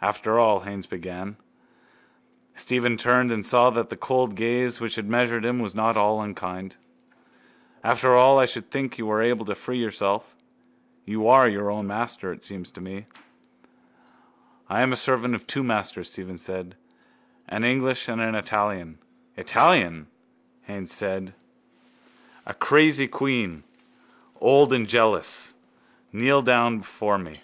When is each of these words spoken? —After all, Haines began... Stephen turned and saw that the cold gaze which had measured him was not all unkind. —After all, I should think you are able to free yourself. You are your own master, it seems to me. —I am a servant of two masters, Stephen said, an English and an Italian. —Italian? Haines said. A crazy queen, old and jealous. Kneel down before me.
—After 0.00 0.38
all, 0.38 0.60
Haines 0.60 0.86
began... 0.86 1.36
Stephen 2.58 2.96
turned 2.96 3.30
and 3.32 3.44
saw 3.44 3.68
that 3.68 3.90
the 3.90 3.96
cold 3.98 4.34
gaze 4.34 4.80
which 4.80 4.94
had 4.94 5.06
measured 5.06 5.44
him 5.44 5.58
was 5.58 5.74
not 5.74 5.94
all 5.96 6.22
unkind. 6.22 6.74
—After 7.84 8.14
all, 8.14 8.38
I 8.38 8.46
should 8.46 8.70
think 8.70 8.96
you 8.96 9.10
are 9.10 9.22
able 9.22 9.44
to 9.46 9.54
free 9.54 9.78
yourself. 9.78 10.34
You 11.04 11.26
are 11.28 11.48
your 11.48 11.70
own 11.70 11.86
master, 11.86 12.32
it 12.32 12.42
seems 12.44 12.70
to 12.72 12.80
me. 12.80 13.06
—I 14.68 14.80
am 14.82 14.92
a 14.92 14.96
servant 14.96 15.34
of 15.34 15.46
two 15.46 15.62
masters, 15.64 16.10
Stephen 16.10 16.38
said, 16.38 16.74
an 17.48 17.62
English 17.64 18.08
and 18.08 18.20
an 18.20 18.34
Italian. 18.34 18.98
—Italian? 19.36 20.06
Haines 20.62 20.92
said. 20.92 21.34
A 22.46 22.54
crazy 22.54 23.06
queen, 23.08 23.64
old 24.40 24.72
and 24.72 24.88
jealous. 24.88 25.52
Kneel 26.12 26.40
down 26.42 26.78
before 26.78 27.18
me. 27.18 27.40